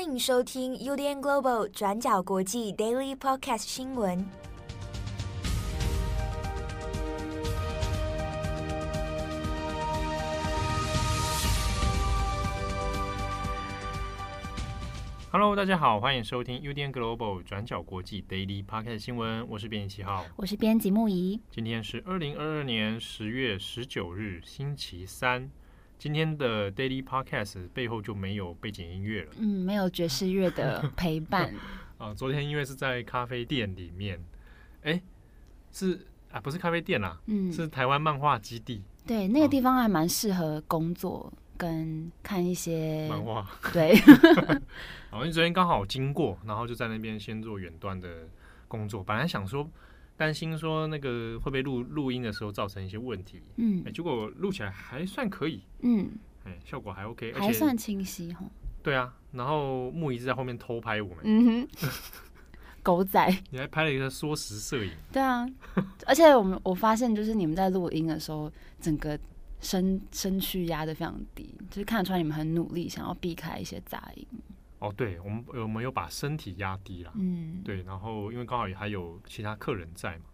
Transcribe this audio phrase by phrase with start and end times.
[0.00, 4.24] 欢迎收听 UDN Global 转角国际 Daily Podcast 新闻。
[15.30, 19.46] Hello，大家好，欢迎收听 UDN Global 转角国际 Daily Podcast 新闻。
[19.50, 21.38] 我是编辑七号，我是编辑木仪。
[21.50, 25.50] 今天是二零二二年十月十九日，星期三。
[26.00, 31.54] 今天的 Daily Podcast 背后就没有背景音乐了，嗯，没有爵士乐的 陪伴
[31.98, 32.14] 啊。
[32.14, 34.18] 昨天因为是在咖啡店里面，
[34.82, 34.98] 哎，
[35.70, 38.82] 是啊，不是咖啡店啦，嗯，是台湾漫画基地。
[39.06, 43.46] 对，那个地方还蛮适合工作跟看一些漫画。
[43.70, 43.94] 对，
[45.12, 48.26] 好，因为昨天刚好经过，然后就在那边先做远端的
[48.68, 49.04] 工作。
[49.04, 49.68] 本来想说。
[50.20, 56.10] 担心说那个会不会录录音的时候造成一些问题，嗯，结果录起来还算可以，嗯，
[56.44, 58.44] 哎，效果还 OK，还算清晰哈。
[58.82, 61.88] 对啊，然后木一直在后面偷拍我们，嗯哼，
[62.84, 65.48] 狗仔，你还拍了一个缩时摄影，对啊，
[66.04, 69.18] 而且我们我发现就是你们在录音的时候，整个
[69.62, 74.26] 身身躯压得非常低，就是看得出来你们很努力，想要避开一些杂音。
[74.80, 80.24] 哦，对，我们我们有把身体压低了，嗯，对，然后因为刚好也还有其他客人在嘛，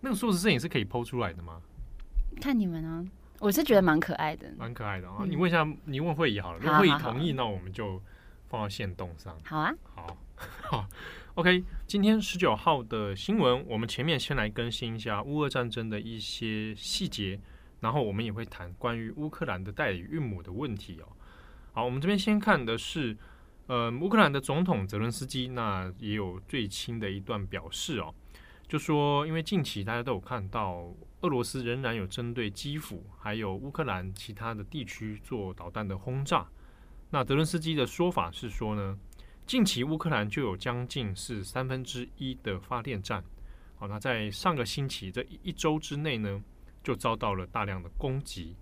[0.00, 1.60] 那个缩时摄影是可以 PO 出来的吗？
[2.40, 3.04] 看你们啊，
[3.38, 5.18] 我是觉得蛮可爱的，蛮可爱的啊。
[5.20, 8.02] 嗯、你问一下，你问慧仪好了，如果慧仪同意，那我们就
[8.48, 9.38] 放到线动上。
[9.44, 10.16] 好啊，好，
[10.62, 10.88] 好
[11.34, 11.62] ，OK。
[11.86, 17.38] 今天十九号的新闻，我们前面先来更新一下乌俄战争的一些细节，
[17.80, 21.08] 然后我们也会谈关于乌克兰的代理孕母的问题哦。
[21.74, 23.14] 好，我们这边先看的是。
[23.68, 28.12] 呃，乌克兰的总统泽伦斯基那也有最新的一段表示哦，
[28.68, 36.46] 就说因为近期大家都有看到俄罗斯仍然有针对基辅还有乌克兰其他的地区做导弹的轰炸，
[37.10, 38.98] 那泽伦斯基的说法是说呢，
[39.46, 43.24] 近期乌克兰就有将近是三分之一的发电站，
[43.76, 46.42] 好，那在上个星期这一周之内呢，
[46.82, 48.56] 就遭到了大量的攻击，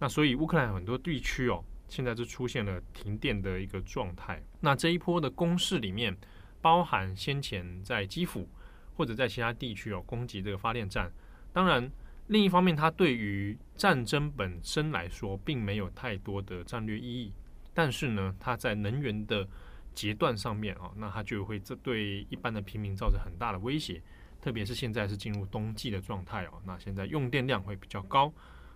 [0.00, 1.64] 那所以乌克兰很多地区哦。
[1.90, 4.42] 现在就出现了停电的一个状态。
[4.60, 6.16] 那这一波的攻势里面，
[6.62, 8.48] 包含先前在基辅
[8.96, 11.12] 或者在其他地区有攻击这个发电站。
[11.52, 11.90] 当然，
[12.28, 17.32] 另一方面，它对于战争本身来说，并没有太多的战略意义。
[17.74, 19.46] 但是呢，它在能源的
[19.94, 24.00] 截断上面啊，那它就会这对一般的平民造成很大的威胁。
[24.40, 28.32] 特别是现在是进入冬季的状态哦，那现在用电量会比较高。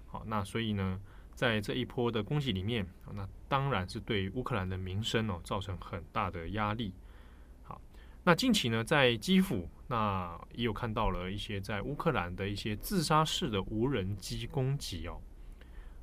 [0.06, 1.00] 好，那所以呢，
[1.34, 6.92] 在这一波的攻击里面，那当然是对乌克兰的民生哦造成很大的压力。
[7.62, 7.80] 好，
[8.22, 15.20] 那近期呢，在基辅，那也有看到了一些在乌克兰的一些自杀式的无人机攻击哦。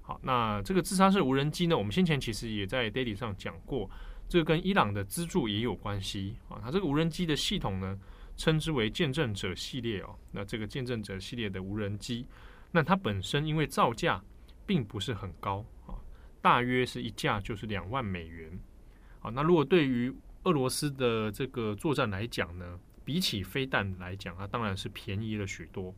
[0.02, 3.90] 好，那这个自杀式无人机呢，我们先前其实也在 Daily 上讲过，
[4.28, 6.60] 这个跟伊朗的资助也有关系啊。
[6.62, 7.98] 它这个无人机的系统呢，
[8.36, 10.16] 称之为见证者系列哦。
[10.32, 12.26] 那这个见证者系列的无人机，
[12.72, 14.22] 那它本身因为造价
[14.72, 16.00] 并不是很高啊，
[16.42, 18.58] 大约是一架就是两万美元。
[19.20, 25.94] 好，那如果对于俄罗斯的这个作战来讲呢，比起飞弹来讲，它当然是便宜了许多。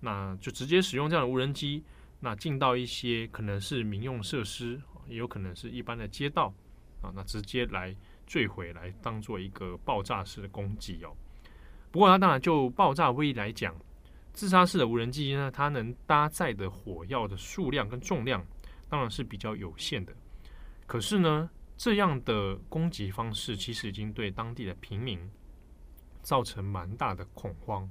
[0.00, 1.82] 那就直接使用这样的无人机，
[2.20, 6.52] 那进到一些可能是民用设施，也有可能是一般的街道
[7.00, 7.96] 啊，那直接来
[8.26, 11.16] 坠毁，来当做一个爆炸式的攻击哦。
[11.90, 13.74] 不过它当然就爆炸威力来讲。
[14.38, 18.46] 自杀式的无人机呢，它能搭载的火药的数量跟重量
[18.88, 20.14] 当然是比较有限的。
[20.86, 25.18] 可是呢，这样的攻击方式其实已经对当地的平民
[26.22, 27.90] 造成蛮大的恐慌。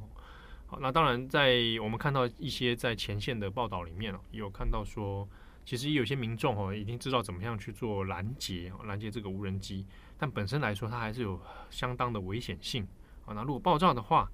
[0.67, 5.27] 好，那当然在我们看到一些在前线的报道里面有看到说，
[5.65, 9.85] 其实有些民众哦已经知道怎么样去做拦截，拦截这个无人机，
[10.17, 11.37] 但本身来说它还是有
[11.69, 12.87] 相当的危险性。
[13.25, 14.31] 啊，那如果爆炸的话，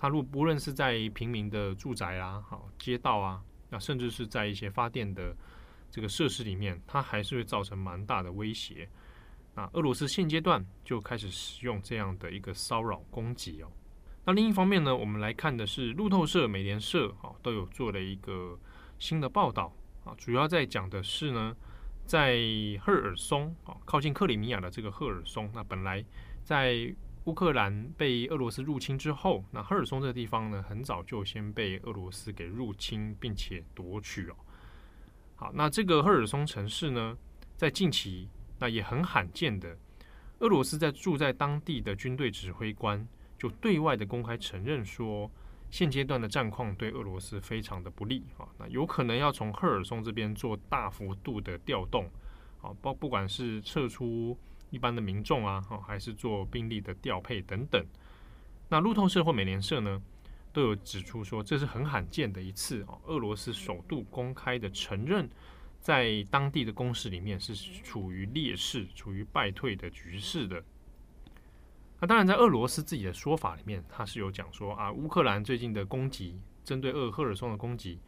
[0.00, 5.36] 它如果不论是在平民的住宅啊、好街道啊，那甚至是在一些发电的
[5.90, 8.88] 这个设施里面，它还是会造成蛮大的威胁。
[9.54, 13.70] 那俄罗斯现阶段就开始使用这样的一个骚扰攻击哦。
[14.24, 18.58] 那另一方面呢，我们来看的是路透社、美联社啊都有做了一个
[18.98, 19.74] 新的报道
[20.04, 21.54] 啊，主要在讲的是呢，
[22.06, 22.38] 在
[22.80, 26.04] 赫尔松啊靠近克里米亚的这个赫尔松，那本来
[26.42, 26.94] 在
[27.30, 34.34] 乌克兰被俄罗斯入侵之后，那赫尔松这个地方呢，很早就先被俄罗斯给入侵并且夺取哦。
[35.36, 37.16] 好，那这个赫尔松城市呢，
[37.54, 38.28] 在近期
[38.58, 39.78] 那也很罕见的，
[40.40, 43.06] 俄罗斯在住在当地的军队指挥官
[43.38, 45.30] 就对外的公开承认说，
[45.70, 52.10] 现阶段的战况对俄罗斯非常的不利啊，那有可能要从赫尔松这边做大幅度的调动
[52.60, 54.36] 啊，包不管是撤出。
[54.70, 57.84] 一般的民众啊，哦，还是做兵力的调配等等。
[58.68, 60.00] 那路透社或美联社呢，
[60.52, 65.28] 都有指出说，这是很罕见的一次哦，俄罗斯首度公开的承认，
[65.80, 70.62] 在当地的攻势里面是处于劣势、处于败退的局势的。
[71.98, 77.98] 那当然，在俄罗斯自己的说法里面，他是有讲说啊，乌克兰最近的攻击，针对俄赫尔松的攻击，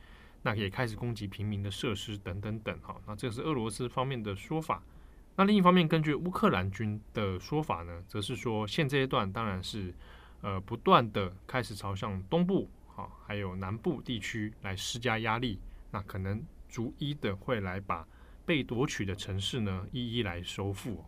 [0.43, 2.79] 那也开始攻击平民的设施等等等。
[2.81, 4.82] 哈，那这是俄罗斯方面的说法。
[5.34, 9.93] 那另一方面，根据乌克兰军的说法呢，则是说现阶段当然是
[10.43, 15.58] 呃不断的开始朝向东部啊，还有南部地区来施加压力，
[15.90, 18.06] 那可能逐一的会来把
[18.44, 21.02] 被夺取的城市呢一一来收复。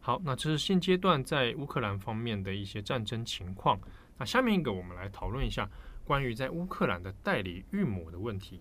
[0.00, 3.78] 好，那这是现阶段在乌克兰方面的一些战争情况。
[4.16, 5.68] 那下面一个，我们来讨论一下
[6.04, 8.58] 关于在乌克兰的代理孕母的问题。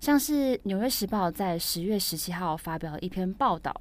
[0.00, 3.78] 像是《纽约时报》在十月十七号发表了一篇报道，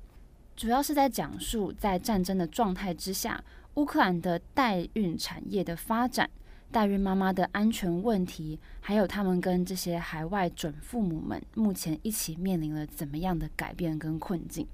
[0.55, 3.43] 主要是在讲述在战争的状态之下，
[3.73, 6.29] 乌克兰的代孕产业的发展、
[6.71, 14.65] 代孕妈妈的安全问题，还有他们跟这些海外准父母们目前一起面临了怎么样的改变跟困境。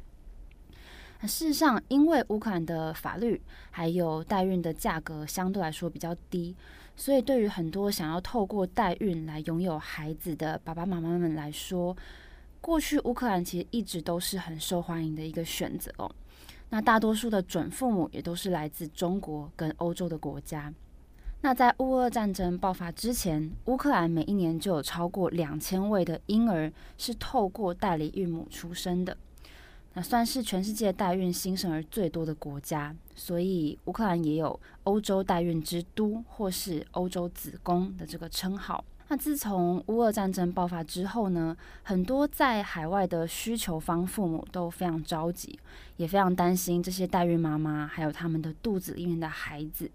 [1.22, 6.56] 事实上，因为乌克兰的法律还有代孕的价格相对来说比较低，
[6.96, 11.96] 所以对于很多想要透过代孕来拥有孩子的爸爸妈妈们来说，
[12.62, 16.10] 过去乌克兰其实一直都是很受欢迎的一个选择哦。
[16.70, 20.74] 那大多数的准父母也都是来自中国跟欧洲的国家。
[21.42, 29.18] 那在乌俄战争爆发之前，乌克兰每一年就有超过两千位的婴儿是透过代理孕母出生的。
[29.94, 38.86] 那算是全世界代孕新生儿最多的国家，所以乌克兰也有“欧洲代孕之都”或是“欧洲子宫”的这个称号。
[39.12, 41.54] 那自从乌俄战争爆发之后呢，
[41.84, 45.60] 很多在海外的需求方父母都非常着急，
[45.98, 49.92] 也非常担心这些代孕妈妈还有他们的肚子里面的孩子。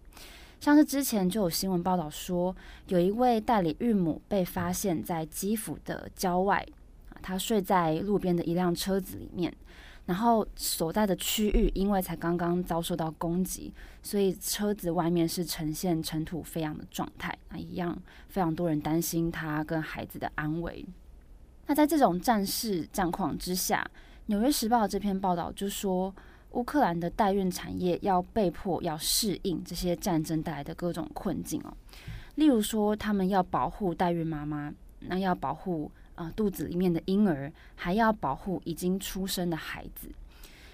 [0.60, 2.54] 像是之前就有新闻报道说，
[2.88, 6.66] 有一位代理孕母被发现在基辅的郊外，
[7.22, 9.50] 她睡在路边的一辆车子里面。
[10.06, 17.36] 然后所在的区域因为才刚刚遭受到攻击，所以车子外面是呈现尘土飞扬的状态。
[17.50, 17.96] 那一样
[18.28, 20.86] 非常多人担心他跟孩子的安危。
[21.66, 23.84] 那在这种战事战况之下，
[24.26, 26.14] 《纽约时报》这篇报道就说，
[26.52, 31.76] 乌克兰的代孕产业要被迫要适应这些战争带来的各种困境哦。
[32.36, 35.90] 例如说，他们要保护代孕妈妈，那要保护。
[36.16, 40.08] 啊、肚子里面的婴儿还要保护已经出生的孩子，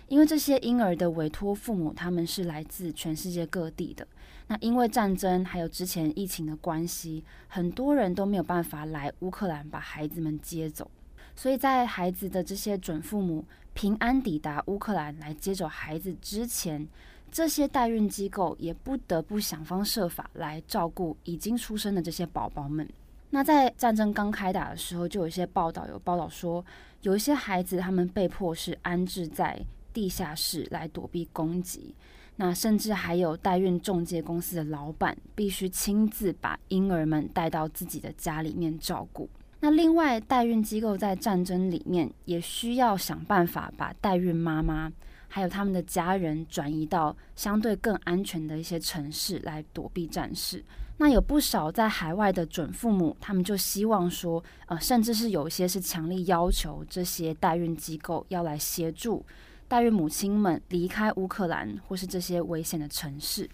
[0.08, 4.06] 因为这些婴儿的委托父母他们是来自全世界各地的。
[4.48, 10.90] 那因为战争还有之前疫情的关系，很多人都没有办法来乌克兰把孩子们接走，
[11.36, 16.86] 所以在孩子的这些准父母平安抵达乌克兰来接走孩子之前，
[17.30, 22.86] 这些代孕机构也不得不想方设法来照顾已经出生的这些宝宝们。
[23.34, 26.62] 那在战争刚开打的时候，就有一些报道有报道说，
[27.00, 29.58] 有一些孩子他们被迫是安置在
[29.90, 31.94] 地下室来躲避攻击。
[32.36, 39.26] 那甚至还有代孕中介公司的老板必须亲自把婴儿们带到自己的家里面照顾。
[39.60, 44.92] 那另外，代孕机构在战争里面也需要想办法把代孕妈妈
[45.28, 50.62] 还有他们的家人转移到相对更安全的一些城市来躲避战事。
[50.98, 59.24] 那有不少在海外的准父母，他们就希望说，呃，甚至是有一些是强力要求这些代孕机构要来协助
[59.66, 63.48] 代孕母亲们离开乌克兰或是这些危险的城市。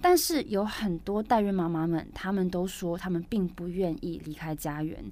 [0.00, 5.02] 但是有很多代孕妈妈们，他们都说他们并不愿意离开家园，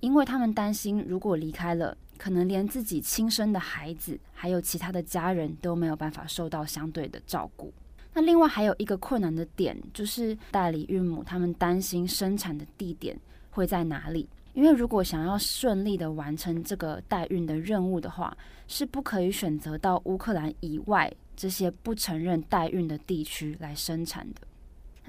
[0.00, 7.72] 因为他们担心如果离开了，可能连自己亲生的孩子还有其他的家人都没有办法受到相对的照顾。
[8.14, 13.18] 那另外还有一个困难的点，就是代理孕母他们担心生产的地点
[13.50, 18.36] 会在哪里，因为如果想要顺利的完成这个代孕的任务的话，
[18.68, 24.40] 是不可以选择到乌克兰以外这些不承认代孕的地区来生产的。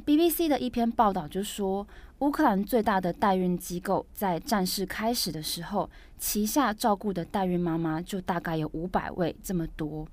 [0.05, 1.86] BBC 的一篇报道就说，
[2.19, 10.07] 乌克兰最大的代孕机构在战事开始的时候，旗下照顾的代孕妈妈就大概有五百位这么多。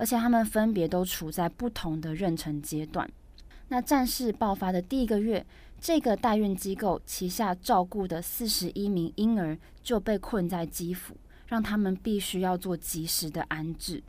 [0.00, 3.06] 而且他们分别都处在不同的妊娠阶段。
[3.68, 5.44] 那战事爆发的第一个月，
[5.78, 11.14] 这个代孕机构旗下照顾的四十一名婴儿就被困在基辅，
[11.48, 14.02] 让他们必须要做及时的安置。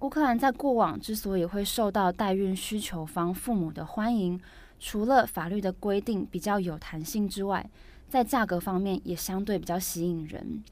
[0.00, 4.38] 乌克兰在过往之所以会受到代孕需求方父母的欢迎，
[4.78, 7.66] 除了法律的规定比较有弹性之外，
[8.06, 10.62] 在价格方面也相对比较吸引人。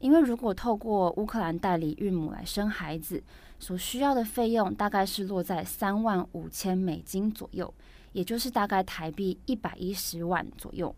[0.00, 3.22] 因为如果透过乌克兰代理孕母来生孩子，
[3.62, 7.72] 所需要的费用大概是落在三万五千美金左右，
[8.10, 10.92] 也就是大概台币一百一十万左右。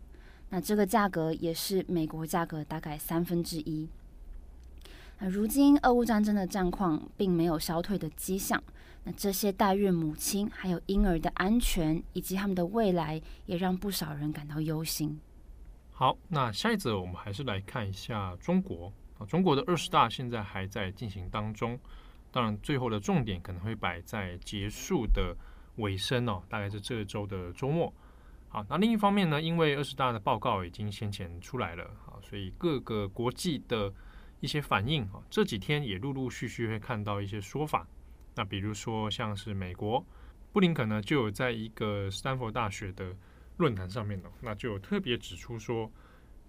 [0.49, 3.87] 那这个价格也是美国价格大概三分之一。
[5.19, 8.61] 那如今俄乌战争的战况并没有消退的迹象，
[9.03, 15.19] 那这些代孕母亲还有婴儿的安全以及他们的未来，也让不少人感到忧心。
[15.91, 21.79] 好，那下一则我们还是来看一下中国啊，中国的二十大现在还在进行当中，
[22.35, 25.33] 当然最后的重点可能会摆在结束的
[25.77, 27.93] 尾声哦，大概是这周的周末。
[28.49, 33.89] 好，那另一方面呢，因为二十大的报告已经先前出来了啊，所以各个国际的
[34.41, 37.87] 一些反应啊，这几天也陆陆续续会看到一些说法。
[38.35, 40.05] 那比如说像是美国
[40.51, 43.15] 布林肯呢，就有在一个斯坦福大学的
[43.55, 45.89] 论坛上面呢，那就有特别指出说，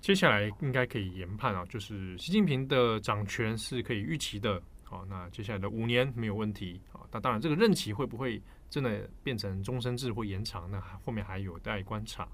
[0.00, 4.61] 接下来应该可以研判啊，就是习近平的掌权是可以预期的。
[4.97, 7.05] 好，那接下来的五年没有问题啊。
[7.12, 8.43] 那当然，这个任期会不会？
[8.69, 12.26] 真的变成终身制或延长，那后面还有待观察。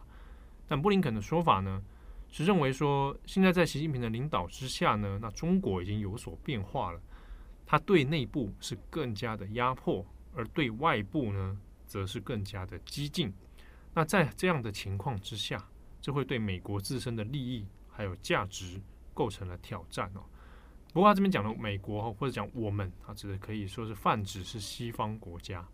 [0.66, 1.83] 但布林肯的说法呢，
[2.31, 7.00] 是认为说，现在在习近平的领导之下呢，那中国已经有所变化了。
[7.66, 13.31] 他对内部是更加的压迫，而对外部呢，则是更加的激进。
[13.92, 15.62] 那在这样的情况之下，
[16.00, 18.81] 这会对美国自身的利益还有价值
[19.12, 20.23] 构成了挑战哦。
[20.92, 25.66] 不过他这边讲的美国或者讲我们，他指的可以说是泛指是西方国家。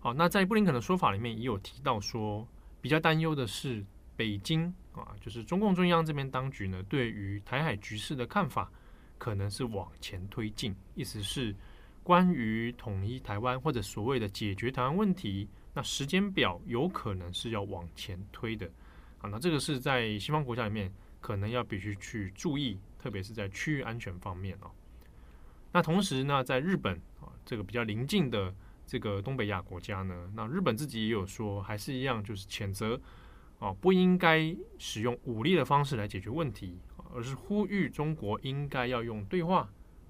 [0.00, 2.46] 好，那在布林肯的说法里面也有提到说，
[2.82, 3.82] 比较担忧的是
[4.16, 8.70] 北京啊，就是中共中央这边当局呢，对于台海局势的看法
[9.16, 11.56] 可能是往前推进，意思是
[12.02, 18.70] 关于统一台湾或者所谓的解决台湾问题，那时间表有可能是要往前推的。
[19.22, 24.70] 啊，那这个是在西方国家里面可能要必须去注意，特别是在区域安全方面哦。
[25.70, 28.54] 那同时呢，在日本啊，这个比较邻近的。
[28.86, 33.00] 这个东北亚国家呢，那日本自己也有说，还是一样，就是谴责
[33.58, 36.78] 啊，不应该使用武力的方式来解决问题，
[37.14, 39.66] 而是呼吁中国应该要用对话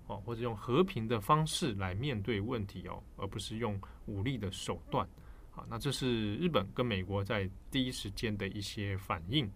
[0.08, 5.08] 哦，或者用和平的方式来面对问题哦，而不是用武力的手段。
[5.52, 9.48] 好，那这是日本跟美国在第一时间的一些反应。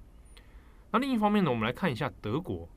[0.92, 2.68] 那另一方面呢，我们来看一下德国，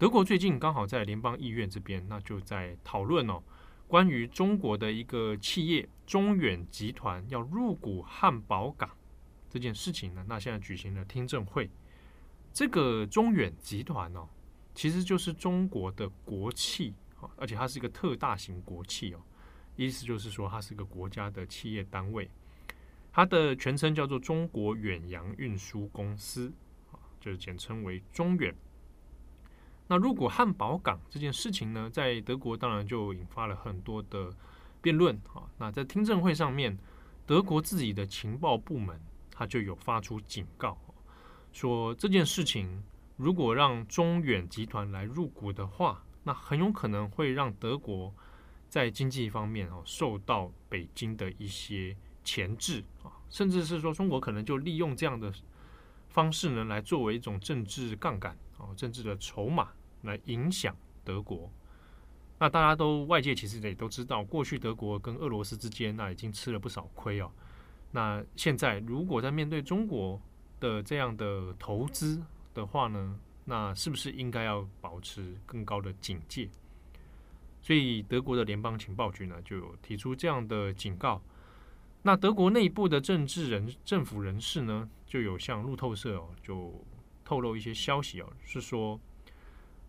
[0.00, 3.42] 德国最近刚好在联邦议院这边，那就在讨论哦。
[3.86, 8.88] 关于中国的一个企业中远集团要入股汉堡港
[9.50, 11.68] 这件事情呢，那现在举行了听证会。
[12.50, 14.26] 这个中远集团哦，
[14.74, 19.20] 其实就是中国的国企啊，而且它是一个特大型国企哦，
[19.76, 22.30] 意思就是说它是一个国家的企业单位。
[23.12, 26.50] 它的全称叫做中国远洋运输公司
[26.90, 28.54] 啊，就是简称为中远。
[29.90, 34.32] 那入股汉堡港这件事情呢，在德国当然就引发了很多的
[34.80, 35.42] 辩论啊。
[35.58, 36.78] 那在听证会上面，
[37.26, 39.00] 德国自己的情报部门
[39.32, 40.78] 他就有发出警告，
[41.52, 42.84] 说这件事情
[43.16, 48.14] 如果让中远集团来入股的话，那很有可能会让德国
[48.68, 55.32] 在经济方面哦受到北京的一些钳制啊，甚至是说中国可能就利用这样的
[56.10, 59.72] 方式呢，来作为一种政治杠杆啊，政治的筹码。
[60.02, 61.50] 来影响德国，
[62.38, 67.30] 那大家都外界其实也都知道，过去德国跟俄罗斯之间那已经吃了不少亏哦。
[67.90, 70.18] 那现在如果在面对中国
[70.58, 72.22] 的这样的投资
[72.54, 76.48] 的话呢，那是不是应该要保持更高的警戒？
[77.60, 81.20] 所以德国的联邦情报局呢就提出这样的警告。
[82.02, 86.72] 那德国内部的政治人、政府人士呢就有向路透社哦就
[87.22, 88.98] 透露一些消息哦，是说。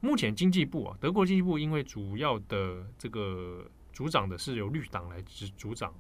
[0.02, 5.94] 目前经济部啊，德国经济部因为主要的这个组长的是由绿党来执组长，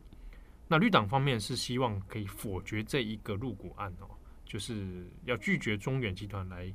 [0.67, 4.09] 那绿党方面是希望可以否决这一个入股案哦，
[4.43, 6.73] 就是要拒绝中远集团来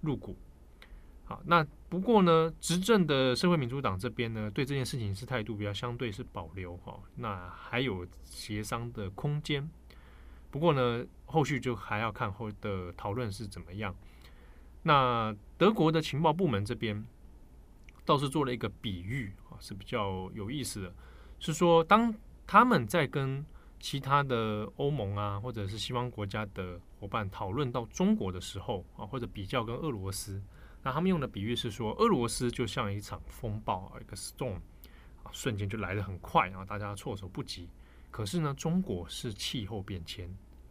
[0.00, 0.34] 入股。
[1.24, 9.68] 好，那不过呢，执政的社会民主党这边呢，对这件事情是态度比较相对是保留哈，那还有协商的空间。
[10.50, 13.94] 不过呢，后续就还要看后的讨论是怎么样。
[14.82, 17.06] 那德国的情报部门这边
[18.04, 20.94] 倒是做了一个比喻啊，是比较有意思的，
[21.38, 22.12] 是说当
[22.46, 23.46] 他们在跟
[23.78, 30.42] 其他的欧盟啊，或者是西方国家的伙伴讨论到中国的时候啊，或者比较跟俄罗斯，
[30.82, 34.56] 那他们用的比喻是说，俄罗斯就像一场风暴，一个 storm
[35.22, 37.68] 啊，瞬间就来得很快啊，大家措手不及。
[38.10, 40.28] 可是呢，中国是气候变迁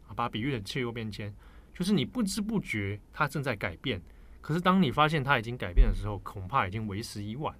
[0.07, 1.33] 啊，把比喻的气候变迁。
[1.73, 4.01] 就是你不知不觉，它正在改变，
[4.41, 7.57] 可是当你发现它已经改变的时候，恐怕已经为时已晚。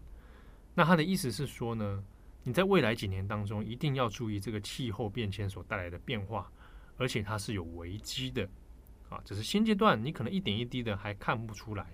[0.74, 2.04] 那他的意思是说呢，
[2.44, 6.50] 你在未来几年当中一定要注意这个气候变迁所带来的变化，
[6.98, 8.48] 而且它是有危机的
[9.10, 9.22] 啊。
[9.26, 11.86] 只是现阶段你可能一点一滴的还看不出来，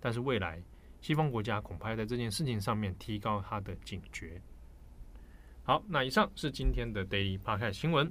[0.00, 0.62] 但是未来
[1.00, 4.40] 西方国家恐怕要在这件事情上面提高它的警觉。
[5.64, 8.10] 好，那以上是今天的 Daily Podcast 新闻。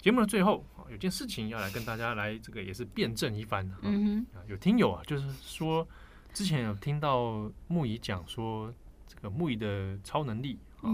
[0.00, 3.70] 节目的最后啊，有件事情要来跟大家来这个也是辩证一番。
[3.82, 5.86] 嗯哼，有听友啊，就是说
[6.32, 8.72] 之前有听到木仪讲说，
[9.06, 10.88] 这个木仪的超能力啊，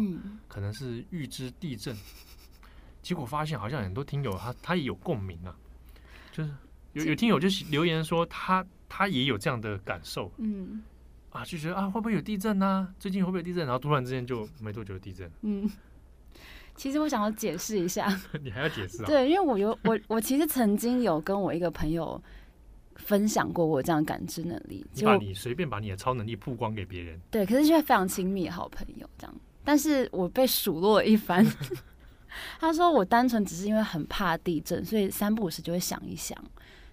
[0.49, 1.97] 可能是预知地震。
[3.01, 5.57] 结果发现好像很多听友他他也有共鸣啊，
[6.33, 6.51] 就是
[6.95, 10.33] 有有听友就是留言说他他也有这样的感受。
[10.39, 10.83] 嗯，
[11.31, 12.93] 啊就觉得啊会不会有地震呢？
[12.99, 13.65] 最近会不会有地震？
[13.65, 15.31] 然后突然之间就没多久地震。
[15.43, 15.71] 嗯。
[16.77, 18.07] 其实我想要解释一下，
[18.43, 19.07] 你还要解释啊？
[19.07, 22.21] 对，因为我有我我其实曾经有跟我一个朋友
[22.97, 31.45] 分享过我这样感知能力，就把你随便把你的超能力曝光给别人，对，可是却非常亲密的好朋友这样，但是我被数落了一番，
[32.61, 36.37] 他说我单纯只是因为很怕地震，所以三不五时就会想一想，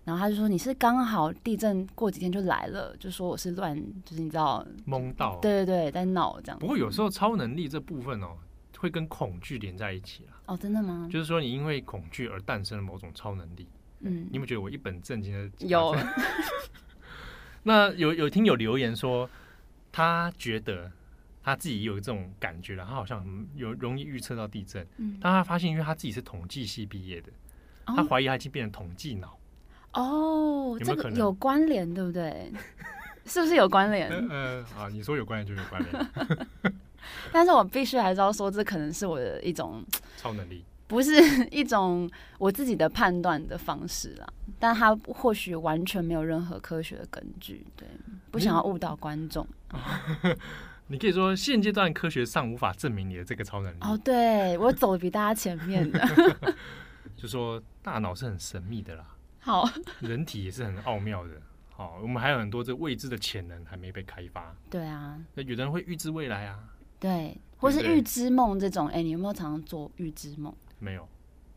[0.06, 3.76] 然后他就说你是刚好地震过几天就来了，就说我是乱，
[4.06, 6.60] 就是你知道懵到，对对对，在闹这样。
[6.60, 8.38] 不过有时候超能力这部分哦。
[8.84, 10.34] 会跟恐惧连在一起了？
[10.48, 11.08] 哦，真的吗？
[11.10, 13.66] 就是说，你因为恐惧而诞生了某种超能力。
[14.02, 15.50] 嗯，你有没有觉得我一本正经的？
[15.66, 15.96] 有。
[17.64, 19.30] 那有有听有留言说，
[19.90, 20.92] 他觉得
[21.42, 23.26] 他自己有这种感觉了，他好像
[23.56, 24.86] 有容易预测到地震。
[24.98, 27.32] 嗯，但他发现，因为他自己是统计系毕业的，
[27.86, 29.40] 哦、他怀疑他已经变成统计脑。
[29.94, 30.84] 哦，有有？
[30.84, 32.52] 这个有关联，对不对？
[33.26, 34.12] 是不是有关联？
[34.12, 36.74] 嗯、 啊，你说有关联就有关联。
[37.32, 39.84] 但是我必须还是要说，这可能是我的一种
[40.18, 41.12] 超能力，不是
[41.52, 44.28] 一种我自己的判断的方式啦。
[44.60, 47.88] 但他或许完全没有任何科学的根据，对，
[48.32, 49.46] 不想要误导观众。
[49.74, 50.36] 你，
[50.88, 53.78] 你可以说现阶段科学上无法证明你的这个超能力。
[53.82, 56.00] 哦，对，我走的比大家前面的。
[57.18, 59.06] 就说大脑是很神秘的啦，
[59.40, 61.32] 好，人体也是很奥妙的。
[61.76, 64.56] 好，我们还有很多这未知的潜能还没被开发。
[64.70, 66.60] 对啊，那有的人会预知未来啊。
[67.04, 70.56] 对，或是预知梦这种，哎、欸，你有没有常常做预知梦？
[70.80, 71.06] 没有，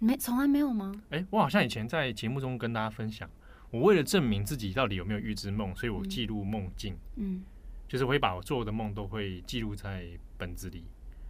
[0.01, 0.93] 没，从来没有吗？
[1.11, 3.31] 哎、欸，我好像以前在节目中跟大家分享，
[3.71, 6.99] 我为了证明自己到底有没有预知梦，所以我记录梦境。
[7.15, 7.45] 嗯，
[7.87, 10.85] 就是我会把我做的梦都会记录在本子里。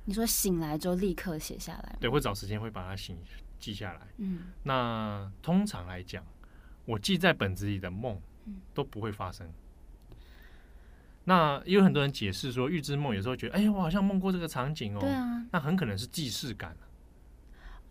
[0.07, 1.96] 你说醒来就立刻写下来？
[2.00, 3.18] 对，会找时间会把它醒
[3.59, 4.00] 记下来。
[4.16, 6.24] 嗯，那通常来讲，
[6.87, 8.18] 我记在本子里的梦
[8.72, 9.46] 都不会发生。
[11.29, 15.01] 那也有很多人解释说，预知梦有时候觉得，哎、欸，我好像梦过这个场景哦。
[15.01, 15.45] 对啊。
[15.51, 16.77] 那很可能是既视感。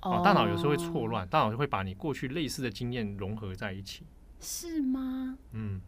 [0.02, 0.22] 哦。
[0.24, 4.06] 大脑有时候会错乱，大脑就会把你过去类似的经验融合在一起。
[4.40, 5.38] 是吗？
[5.52, 5.82] 嗯。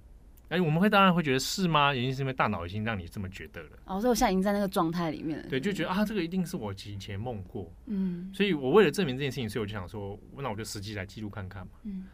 [0.50, 1.94] 哎、欸，我们会当然会觉得是吗？
[1.94, 3.70] 原因是因为大脑已经让你这么觉得了。
[3.86, 5.48] 哦，所以我现在已经在那个状态里面了。
[5.48, 7.72] 对，就觉得啊，这个一定是我以前梦过。
[7.86, 8.30] 嗯。
[8.34, 11.72] 所以我为了证明这件事情，所以我就想说，那我就实际来记录看看嘛。
[11.84, 12.06] 嗯。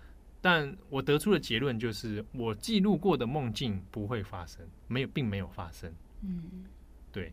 [0.45, 5.89] 但我得出的结论就是，我记录过的梦境不会发生，没有，并没有发生。
[6.21, 6.65] 嗯，
[7.13, 7.31] 对。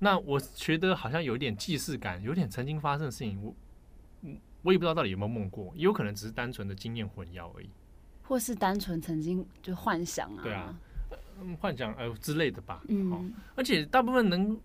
[0.00, 3.54] 那我觉得好像有一点既视感，有点曾经发生的事情，我，
[4.62, 7.70] 我也不知道到底有没有梦过，也有可能只是单纯的经验混淆而已，
[8.24, 10.76] 或是单纯曾经就幻想啊，对啊，
[11.60, 12.82] 幻想呃之类的吧。
[12.88, 14.60] 嗯，而且大部分能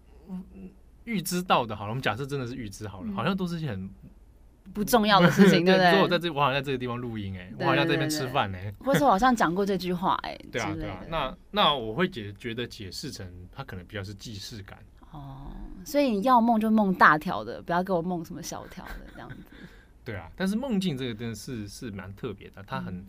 [1.03, 3.87] 预知到的，好了，我们假设真的是预知好了，好像都是些很。
[4.73, 5.91] 不重要的事情， 对不对？
[5.91, 11.01] 说我在这，我好像在这个地方录音，哎，我好像在这边吃饭，哎，或者我好像讲过这句话，哎， 对啊，对啊。
[11.09, 14.79] 那那我会解觉得解释成他可能比较是既视感。
[15.11, 15.51] 哦，
[15.85, 19.35] 所以你要梦就梦大条的，不要给我梦什么小条的这样子。
[20.03, 23.05] 对啊，但是梦境这个真的是是蛮特别的，它很，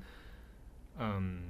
[0.99, 1.43] 嗯，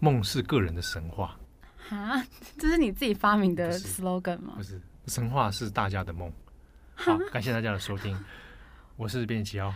[0.00, 1.38] 梦是个人的神话。
[1.76, 2.24] 哈，
[2.58, 4.54] 这是你自己发明的 slogan 吗？
[4.56, 6.32] 不是，神话是大家的梦。
[6.94, 8.18] 好，感谢大家的收听。
[8.96, 9.74] 我是编辑七号，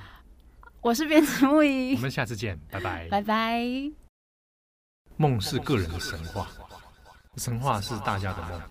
[0.81, 3.65] 我是编辑木一，我们下次见，拜拜，拜拜。
[5.17, 6.47] 梦是个人的神话，
[7.37, 8.63] 神话是大家的梦。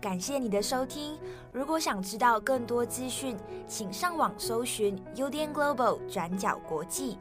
[0.00, 1.18] 感谢你的收听，
[1.52, 3.36] 如果想知道更多资讯，
[3.66, 7.18] 请上网搜寻 UDN Global 转角国际。